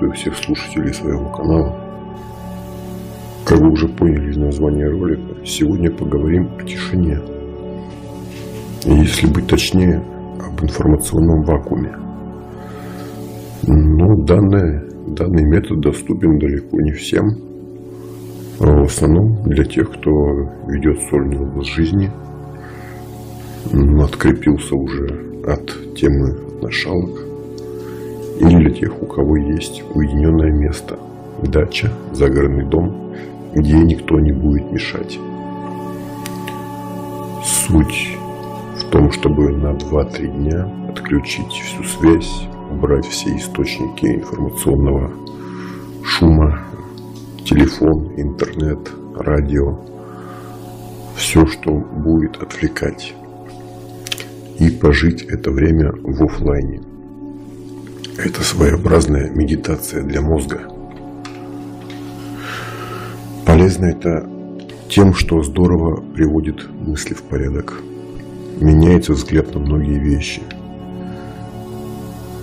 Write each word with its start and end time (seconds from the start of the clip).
Приветствую 0.00 0.12
всех 0.14 0.36
слушателей 0.36 0.94
своего 0.94 1.28
канала. 1.28 1.76
Как 3.44 3.60
вы 3.60 3.70
уже 3.70 3.86
поняли 3.86 4.30
из 4.30 4.36
названия 4.38 4.88
ролика, 4.88 5.44
сегодня 5.44 5.90
поговорим 5.90 6.48
о 6.58 6.62
тишине. 6.62 7.20
Если 8.84 9.26
быть 9.26 9.46
точнее, 9.46 10.02
об 10.38 10.62
информационном 10.62 11.42
вакууме. 11.42 11.92
Но 13.66 14.24
данное, 14.24 14.88
данный 15.08 15.44
метод 15.44 15.80
доступен 15.80 16.38
далеко 16.38 16.80
не 16.80 16.92
всем, 16.92 17.24
а 18.58 18.80
в 18.80 18.84
основном 18.84 19.42
для 19.50 19.64
тех, 19.64 19.90
кто 19.90 20.10
ведет 20.68 20.98
сольный 21.10 21.40
образ 21.40 21.66
жизни, 21.66 22.10
открепился 24.02 24.74
уже 24.74 25.42
от 25.46 25.94
темы 25.94 26.38
отношалок, 26.56 27.29
для 28.70 28.80
тех, 28.80 29.02
у 29.02 29.06
кого 29.06 29.36
есть 29.36 29.82
уединенное 29.94 30.52
место, 30.52 30.98
дача, 31.42 31.90
загородный 32.12 32.64
дом, 32.64 33.12
где 33.54 33.74
никто 33.78 34.18
не 34.20 34.32
будет 34.32 34.70
мешать. 34.70 35.18
Суть 37.44 38.16
в 38.76 38.90
том, 38.90 39.10
чтобы 39.10 39.50
на 39.50 39.72
2-3 39.72 40.26
дня 40.36 40.68
отключить 40.88 41.52
всю 41.52 41.82
связь, 41.84 42.46
убрать 42.70 43.06
все 43.06 43.36
источники 43.36 44.06
информационного 44.06 45.10
шума, 46.04 46.60
телефон, 47.44 48.12
интернет, 48.16 48.90
радио, 49.16 49.78
все, 51.16 51.44
что 51.46 51.72
будет 51.72 52.40
отвлекать. 52.42 53.14
И 54.58 54.70
пожить 54.70 55.22
это 55.22 55.50
время 55.50 55.90
в 56.02 56.22
офлайне. 56.22 56.89
Это 58.22 58.42
своеобразная 58.42 59.30
медитация 59.30 60.02
для 60.02 60.20
мозга. 60.20 60.60
Полезно 63.46 63.86
это 63.86 64.28
тем, 64.90 65.14
что 65.14 65.42
здорово 65.42 66.02
приводит 66.02 66.70
мысли 66.70 67.14
в 67.14 67.22
порядок. 67.22 67.80
Меняется 68.60 69.14
взгляд 69.14 69.54
на 69.54 69.60
многие 69.60 69.98
вещи. 69.98 70.42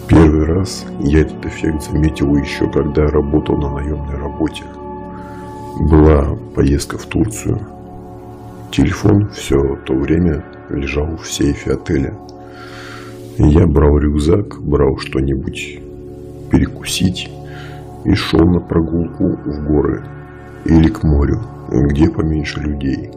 Первый 0.08 0.46
раз 0.46 0.84
я 1.02 1.22
этот 1.22 1.46
эффект 1.46 1.84
заметил 1.84 2.36
еще 2.36 2.68
когда 2.72 3.06
работал 3.06 3.56
на 3.58 3.76
наемной 3.76 4.16
работе. 4.16 4.64
Была 5.92 6.36
поездка 6.56 6.98
в 6.98 7.06
Турцию. 7.06 7.60
Телефон 8.72 9.30
все 9.30 9.76
то 9.86 9.94
время 9.94 10.44
лежал 10.72 11.18
в 11.18 11.28
сейфе 11.32 11.74
отеля– 11.74 12.18
я 13.40 13.68
брал 13.68 14.00
рюкзак, 14.00 14.60
брал 14.62 14.98
что-нибудь 14.98 15.80
перекусить 16.50 17.30
и 18.04 18.16
шел 18.16 18.40
на 18.40 18.60
прогулку 18.60 19.26
в 19.26 19.68
горы 19.68 20.04
или 20.66 20.88
к 20.88 21.04
морю, 21.04 21.42
где 21.70 22.10
поменьше 22.10 22.60
людей. 22.62 23.12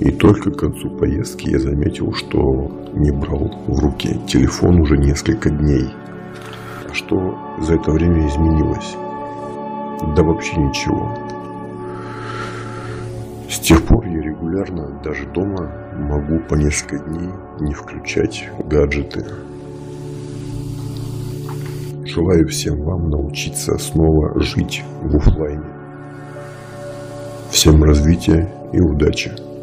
И 0.00 0.10
только 0.10 0.50
к 0.50 0.58
концу 0.58 0.90
поездки 0.90 1.48
я 1.48 1.58
заметил, 1.58 2.12
что 2.12 2.70
не 2.92 3.10
брал 3.10 3.50
в 3.66 3.78
руки 3.78 4.20
телефон 4.26 4.80
уже 4.82 4.98
несколько 4.98 5.48
дней. 5.48 5.88
Что 6.92 7.38
за 7.62 7.76
это 7.76 7.92
время 7.92 8.28
изменилось? 8.28 8.96
Да 10.14 10.22
вообще 10.22 10.56
ничего. 10.58 11.10
С 13.48 13.58
тех 13.60 13.82
пор 13.82 14.06
я 14.06 14.20
регулярно, 14.20 15.00
даже 15.02 15.24
дома, 15.32 15.72
могу 15.94 16.38
по 16.40 16.54
несколько 16.54 16.98
дней 16.98 17.30
не 17.60 17.72
включать 17.72 18.48
гаджеты. 18.64 19.24
Желаю 22.04 22.48
всем 22.48 22.82
вам 22.82 23.08
научиться 23.10 23.76
снова 23.78 24.40
жить 24.40 24.82
в 25.02 25.16
офлайне. 25.16 25.64
Всем 27.50 27.82
развития 27.82 28.48
и 28.72 28.80
удачи! 28.80 29.55